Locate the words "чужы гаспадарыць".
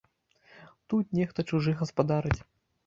1.51-2.39